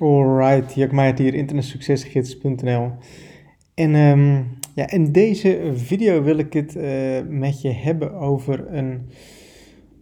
[0.00, 2.90] Alright, Jack Meijert hier, internetsuccesgids.nl.
[3.74, 6.84] En um, ja, in deze video wil ik het uh,
[7.28, 9.00] met je hebben over een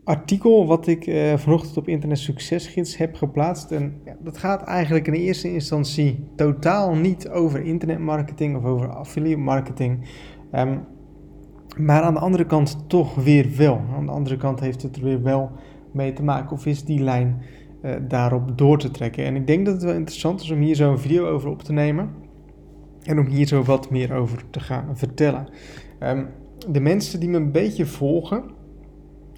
[0.04, 3.70] artikel wat ik uh, vanochtend op Internet Succesgids heb geplaatst.
[3.70, 9.40] En ja, dat gaat eigenlijk in eerste instantie totaal niet over internetmarketing of over affiliate
[9.40, 10.08] marketing.
[10.54, 10.84] Um,
[11.76, 13.80] maar aan de andere kant toch weer wel.
[13.96, 15.50] Aan de andere kant heeft het er weer wel
[15.92, 17.42] mee te maken of is die lijn
[17.82, 19.24] uh, daarop door te trekken.
[19.24, 21.62] En ik denk dat het wel interessant is om hier zo een video over op
[21.62, 22.10] te nemen.
[23.02, 25.48] En om hier zo wat meer over te gaan vertellen.
[26.00, 26.28] Um,
[26.68, 28.44] de mensen die me een beetje volgen,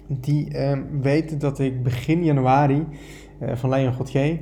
[0.07, 2.85] die um, weten dat ik begin januari
[3.41, 4.39] uh, van Leon Gauthier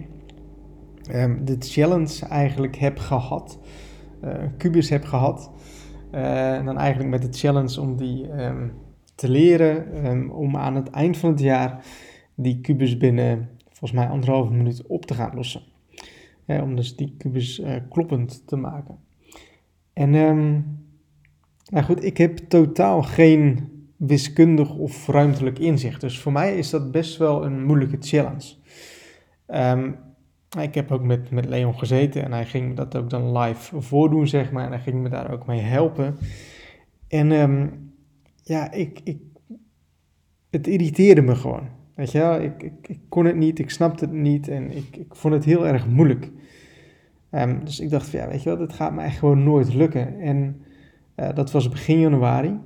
[1.14, 3.60] um, de challenge eigenlijk heb gehad.
[4.64, 5.52] Uh, heb gehad.
[6.12, 8.28] en dan eigenlijk met de challenge om die
[9.16, 10.32] te leren.
[10.32, 11.86] om aan het eind van het jaar
[12.36, 15.62] die kubus binnen volgens mij anderhalve minuut op te gaan lossen.
[16.46, 18.98] om dus die kubus uh, kloppend te maken.
[19.94, 20.66] En um,
[21.70, 26.02] nou goed, ik heb totaal geen wiskundig of ruimtelijk inzicht.
[26.02, 28.54] Dus voor mij is dat best wel een moeilijke challenge.
[29.48, 29.96] Um,
[30.60, 33.82] ik heb ook met, met Leon gezeten en hij ging me dat ook dan live
[33.82, 34.66] voordoen, zeg maar.
[34.66, 36.18] En hij ging me daar ook mee helpen.
[37.08, 37.92] En um,
[38.44, 39.18] ja, ik, ik,
[40.50, 41.77] het irriteerde me gewoon.
[41.98, 44.98] Weet je wel, ik, ik, ik, kon het niet, ik snapte het niet en ik,
[44.98, 46.32] ik vond het heel erg moeilijk.
[47.32, 49.74] Um, dus ik dacht van ja, weet je wel, dit gaat me echt gewoon nooit
[49.74, 50.20] lukken.
[50.20, 50.62] En
[51.16, 52.60] uh, dat was begin januari.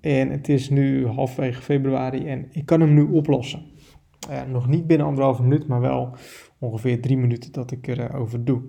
[0.00, 3.62] En het is nu halfwege februari en ik kan hem nu oplossen.
[4.30, 6.16] Uh, nog niet binnen anderhalve minuut, maar wel
[6.58, 8.62] ongeveer drie minuten dat ik erover uh, doe.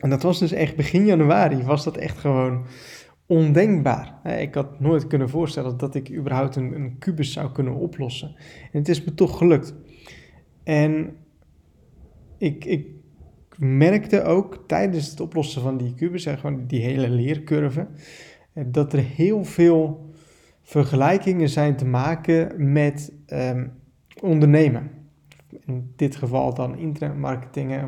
[0.00, 2.64] En dat was dus echt begin januari, was dat echt gewoon
[3.26, 4.38] ondenkbaar.
[4.40, 8.34] Ik had nooit kunnen voorstellen dat ik überhaupt een, een kubus zou kunnen oplossen.
[8.72, 9.74] En het is me toch gelukt.
[10.62, 11.16] En
[12.38, 12.86] ik, ik
[13.58, 17.86] merkte ook tijdens het oplossen van die kubus, en gewoon die hele leercurve,
[18.52, 20.10] eh, dat er heel veel
[20.62, 23.72] vergelijkingen zijn te maken met um,
[24.20, 24.90] ondernemen
[25.66, 27.84] in dit geval dan internetmarketing,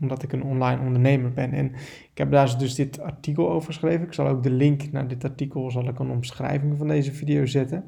[0.00, 1.52] omdat ik een online ondernemer ben.
[1.52, 1.66] En
[2.12, 4.06] ik heb daar dus dit artikel over geschreven.
[4.06, 7.46] Ik zal ook de link naar dit artikel zal ik een omschrijving van deze video
[7.46, 7.84] zetten.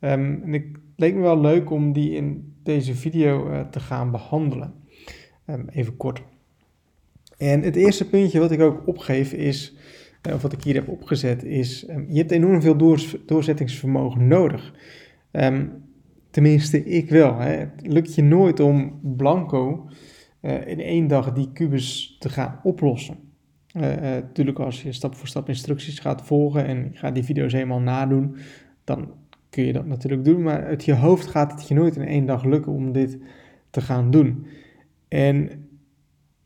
[0.00, 0.64] Um, en het
[0.96, 4.74] leek me wel leuk om die in deze video uh, te gaan behandelen.
[5.46, 6.22] Um, even kort.
[7.36, 9.76] En het eerste puntje wat ik ook opgeef is,
[10.28, 14.26] uh, of wat ik hier heb opgezet, is um, je hebt enorm veel door, doorzettingsvermogen
[14.26, 14.74] nodig.
[15.32, 15.86] Um,
[16.30, 17.38] Tenminste, ik wel.
[17.38, 17.50] Hè.
[17.50, 19.88] Het lukt je nooit om blanco
[20.42, 23.16] uh, in één dag die kubus te gaan oplossen.
[23.72, 27.24] Natuurlijk, uh, uh, als je stap voor stap instructies gaat volgen en je gaat die
[27.24, 28.36] video's helemaal nadoen,
[28.84, 29.12] dan
[29.50, 30.42] kun je dat natuurlijk doen.
[30.42, 33.18] Maar uit je hoofd gaat het je nooit in één dag lukken om dit
[33.70, 34.46] te gaan doen.
[35.08, 35.50] En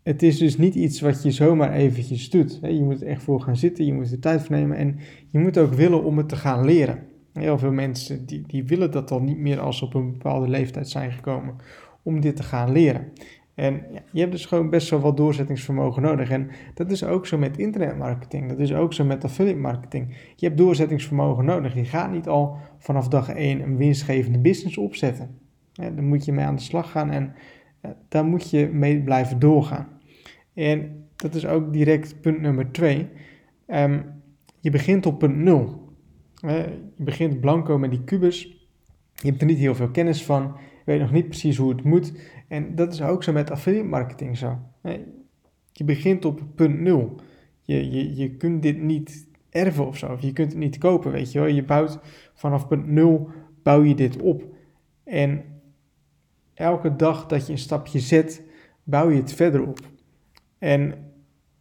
[0.03, 2.59] het is dus niet iets wat je zomaar eventjes doet.
[2.63, 4.99] Je moet er echt voor gaan zitten, je moet er tijd voor nemen en
[5.31, 6.99] je moet ook willen om het te gaan leren.
[7.33, 10.49] Heel veel mensen die, die willen dat al niet meer als ze op een bepaalde
[10.49, 11.57] leeftijd zijn gekomen
[12.03, 13.13] om dit te gaan leren.
[13.55, 13.83] En
[14.13, 16.31] je hebt dus gewoon best wel wat doorzettingsvermogen nodig.
[16.31, 18.49] En dat is ook zo met internetmarketing.
[18.49, 20.17] Dat is ook zo met affiliate marketing.
[20.37, 21.75] Je hebt doorzettingsvermogen nodig.
[21.75, 25.39] Je gaat niet al vanaf dag 1 een winstgevende business opzetten.
[25.73, 27.35] Ja, daar moet je mee aan de slag gaan en
[27.83, 29.89] ja, daar moet je mee blijven doorgaan.
[30.55, 32.99] En dat is ook direct punt nummer 2.
[32.99, 33.09] Um,
[33.67, 34.01] ehm,
[34.61, 35.82] je begint op punt 0
[36.51, 38.43] je begint blanco met die kubus.
[39.15, 40.43] Je hebt er niet heel veel kennis van.
[40.59, 42.13] Je weet nog niet precies hoe het moet.
[42.49, 44.59] En dat is ook zo met affiliate marketing zo.
[45.73, 47.21] Je begint op punt nul.
[47.63, 50.13] Je, je, je kunt dit niet erven of zo.
[50.13, 51.49] Of je kunt het niet kopen, weet je wel.
[51.49, 51.99] Je bouwt
[52.35, 53.29] vanaf punt nul,
[53.63, 54.45] bouw je dit op.
[55.05, 55.45] En
[56.55, 58.43] elke dag dat je een stapje zet,
[58.83, 59.79] bouw je het verder op.
[60.59, 60.95] En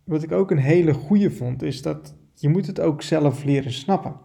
[0.04, 3.72] wat ik ook een hele goede vond, is dat je moet het ook zelf leren
[3.72, 4.16] snappen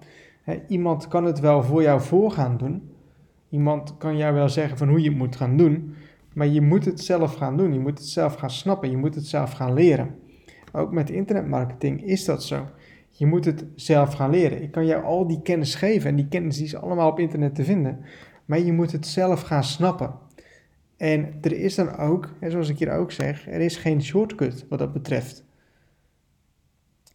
[0.69, 2.91] iemand kan het wel voor jou voor gaan doen.
[3.49, 5.95] Iemand kan jou wel zeggen van hoe je het moet gaan doen.
[6.35, 7.73] Maar je moet het zelf gaan doen.
[7.73, 8.91] Je moet het zelf gaan snappen.
[8.91, 10.15] Je moet het zelf gaan leren.
[10.73, 12.67] Ook met internetmarketing is dat zo.
[13.11, 14.63] Je moet het zelf gaan leren.
[14.63, 16.11] Ik kan jou al die kennis geven.
[16.11, 17.99] En die kennis die is allemaal op internet te vinden.
[18.45, 20.15] Maar je moet het zelf gaan snappen.
[20.97, 24.79] En er is dan ook, zoals ik hier ook zeg, er is geen shortcut wat
[24.79, 25.46] dat betreft.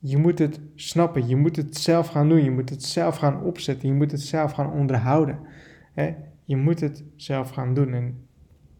[0.03, 3.43] Je moet het snappen, je moet het zelf gaan doen, je moet het zelf gaan
[3.43, 5.39] opzetten, je moet het zelf gaan onderhouden.
[5.93, 6.15] Hè?
[6.45, 8.25] Je moet het zelf gaan doen en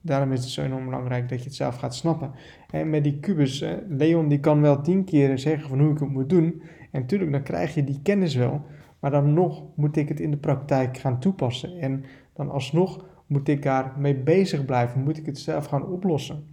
[0.02, 2.32] daarom is het zo enorm belangrijk dat je het zelf gaat snappen.
[2.72, 6.10] En met die kubus, Leon die kan wel tien keer zeggen van hoe ik het
[6.10, 6.62] moet doen.
[6.92, 8.62] En natuurlijk, dan krijg je die kennis wel,
[9.00, 11.80] maar dan nog moet ik het in de praktijk gaan toepassen.
[11.80, 12.04] En
[12.34, 15.04] dan alsnog Moet ik daar mee bezig blijven?
[15.04, 16.44] Moet ik het zelf gaan oplossen?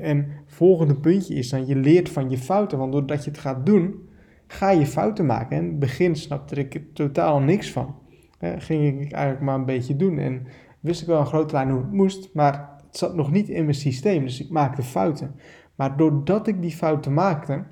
[0.00, 2.78] en volgende puntje is dan, je leert van je fouten.
[2.78, 4.08] Want doordat je het gaat doen,
[4.46, 5.56] ga je fouten maken.
[5.56, 7.94] En in het begin snapte ik er totaal niks van.
[8.40, 10.18] ging ik eigenlijk maar een beetje doen.
[10.18, 10.46] En
[10.80, 13.62] wist ik wel een grote lijn hoe het moest, maar het zat nog niet in
[13.62, 14.22] mijn systeem.
[14.22, 15.34] Dus ik maakte fouten.
[15.74, 17.64] Maar doordat ik die fouten maakte,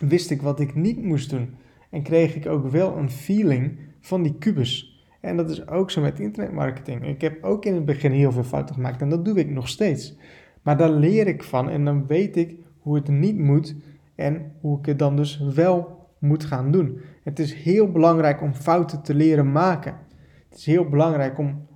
[0.00, 1.54] wist ik wat ik niet moest doen.
[1.90, 4.93] En kreeg ik ook wel een feeling van die kubus.
[5.24, 7.06] En dat is ook zo met internetmarketing.
[7.06, 9.68] Ik heb ook in het begin heel veel fouten gemaakt en dat doe ik nog
[9.68, 10.16] steeds.
[10.62, 13.76] Maar daar leer ik van en dan weet ik hoe het niet moet
[14.14, 17.00] en hoe ik het dan dus wel moet gaan doen.
[17.22, 19.94] Het is heel belangrijk om fouten te leren maken.
[20.48, 21.66] Het is heel belangrijk om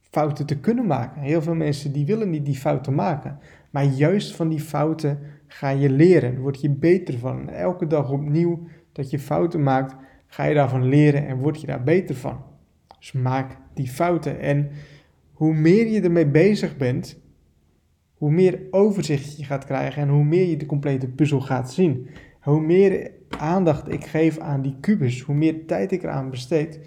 [0.00, 1.22] fouten te kunnen maken.
[1.22, 3.38] Heel veel mensen die willen niet die fouten maken.
[3.70, 6.40] Maar juist van die fouten ga je leren.
[6.40, 7.48] Word je beter van.
[7.48, 9.96] Elke dag opnieuw dat je fouten maakt,
[10.28, 12.42] ga je daarvan leren en word je daar beter van.
[12.98, 14.40] Dus maak die fouten.
[14.40, 14.70] En
[15.32, 17.20] hoe meer je ermee bezig bent,
[18.14, 22.08] hoe meer overzicht je gaat krijgen en hoe meer je de complete puzzel gaat zien.
[22.40, 26.80] Hoe meer aandacht ik geef aan die kubus, hoe meer tijd ik eraan besteed,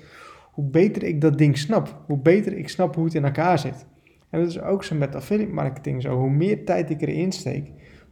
[0.52, 2.04] hoe beter ik dat ding snap.
[2.08, 3.86] Hoe beter ik snap hoe het in elkaar zit.
[4.30, 6.18] En dat is ook zo met affiliate marketing zo.
[6.18, 7.72] Hoe meer tijd ik erin steek,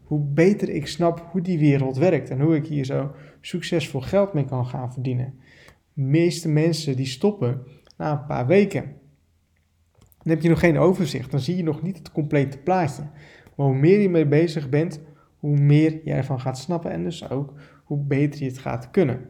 [0.09, 3.11] hoe beter ik snap hoe die wereld werkt en hoe ik hier zo
[3.41, 5.33] succesvol geld mee kan gaan verdienen.
[5.93, 7.61] De meeste mensen die stoppen
[7.97, 8.83] na een paar weken.
[9.97, 13.01] Dan heb je nog geen overzicht, dan zie je nog niet het complete plaatje.
[13.55, 15.01] Maar hoe meer je mee bezig bent,
[15.37, 17.53] hoe meer je ervan gaat snappen en dus ook
[17.83, 19.29] hoe beter je het gaat kunnen.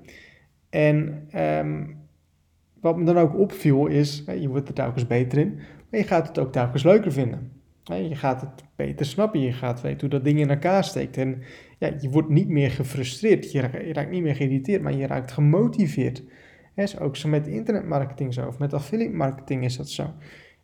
[0.70, 1.86] En ehm,
[2.82, 5.56] wat me dan ook opviel is, je wordt er telkens beter in,
[5.90, 7.52] maar je gaat het ook telkens leuker vinden.
[7.96, 11.18] Je gaat het beter snappen, je gaat weten hoe dat ding in elkaar steekt.
[11.18, 11.42] En
[11.78, 13.62] ja, je wordt niet meer gefrustreerd, je
[13.94, 16.24] raakt niet meer geïrriteerd, maar je raakt gemotiveerd.
[16.76, 20.14] Dat is ook zo met internetmarketing zo, of met affiliate marketing is dat zo.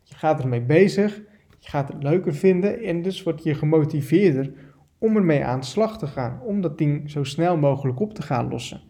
[0.02, 1.16] Je gaat ermee bezig,
[1.58, 4.52] je gaat het leuker vinden en dus word je gemotiveerder
[4.98, 8.22] om ermee aan de slag te gaan, om dat ding zo snel mogelijk op te
[8.22, 8.80] gaan lossen.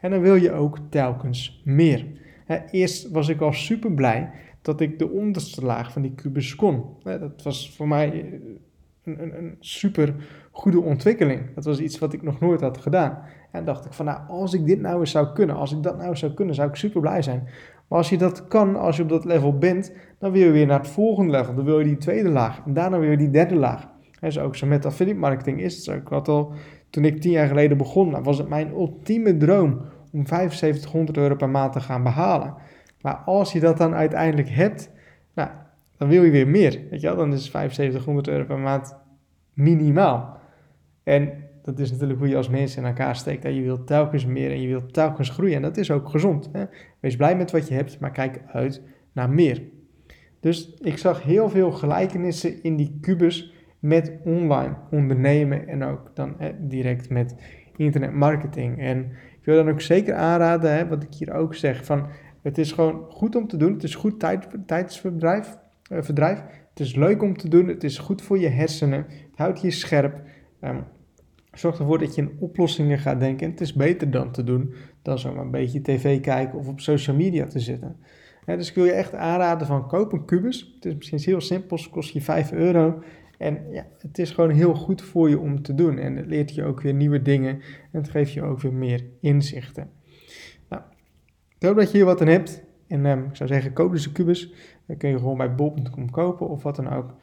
[0.00, 2.06] En dan wil je ook telkens meer.
[2.70, 4.30] Eerst was ik al super blij
[4.62, 6.84] dat ik de onderste laag van die kubus kon.
[7.02, 8.24] Dat was voor mij
[9.04, 10.14] een, een, een super
[10.50, 11.54] goede ontwikkeling.
[11.54, 13.18] Dat was iets wat ik nog nooit had gedaan.
[13.50, 15.98] En dacht ik van nou, als ik dit nou eens zou kunnen, als ik dat
[15.98, 17.48] nou zou kunnen, zou ik super blij zijn.
[17.88, 20.66] Maar als je dat kan, als je op dat level bent, dan wil je weer
[20.66, 21.54] naar het volgende level.
[21.54, 23.88] Dan wil je die tweede laag en daarna weer die derde laag.
[24.20, 25.92] En zo ook zo met affiliate marketing is het zo.
[25.92, 26.52] Ik had al,
[26.90, 29.80] toen ik tien jaar geleden begon, nou, was het mijn ultieme droom
[30.12, 32.54] om 7500 euro per maand te gaan behalen.
[33.00, 34.90] Maar als je dat dan uiteindelijk hebt,
[35.34, 35.48] nou,
[35.96, 36.80] dan wil je weer meer.
[36.90, 37.16] Weet je wel?
[37.16, 38.96] Dan is 7500 euro per maand
[39.54, 40.38] minimaal.
[41.02, 41.32] En
[41.62, 43.42] dat is natuurlijk hoe je als mens in elkaar steekt.
[43.42, 43.48] Hè?
[43.48, 45.56] Je wilt telkens meer en je wilt telkens groeien.
[45.56, 46.48] En dat is ook gezond.
[46.52, 46.64] Hè?
[47.00, 48.82] Wees blij met wat je hebt, maar kijk uit
[49.12, 49.62] naar meer.
[50.40, 56.36] Dus ik zag heel veel gelijkenissen in die kubus met online ondernemen en ook dan
[56.58, 57.34] direct met
[57.76, 58.78] internetmarketing.
[58.78, 58.98] En
[59.38, 62.06] ik wil dan ook zeker aanraden, hè, wat ik hier ook zeg, van
[62.42, 63.72] het is gewoon goed om te doen.
[63.72, 65.56] Het is goed tijd, tijdsverdrijf.
[65.92, 66.42] Uh, verdrijf.
[66.70, 67.68] Het is leuk om te doen.
[67.68, 69.06] Het is goed voor je hersenen.
[69.08, 70.20] Het houdt je scherp.
[70.60, 70.84] Um,
[71.52, 73.46] zorg ervoor dat je in oplossingen gaat denken.
[73.46, 76.80] En het is beter dan te doen dan zomaar een beetje tv kijken of op
[76.80, 77.96] social media te zitten.
[78.46, 80.72] dus ik wil je echt aanraden van koop een kubus.
[80.74, 83.02] Het is misschien heel simpel, het kost je 5 euro.
[83.38, 85.98] En ja, het is gewoon heel goed voor je om te doen.
[85.98, 87.54] En het leert je ook weer nieuwe dingen.
[87.92, 89.90] En het geeft je ook weer meer inzichten.
[91.60, 92.62] Ik hoop dat je hier wat aan hebt.
[92.86, 94.52] En um, ik zou zeggen, koop dus een kubus.
[94.86, 97.14] Dan kun je gewoon bij bol.com kopen of wat dan ook.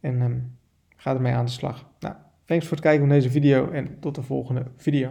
[0.00, 0.56] En um,
[0.96, 1.90] ga ermee aan de slag.
[2.00, 5.10] Nou, thanks voor het kijken van deze video en tot de volgende video.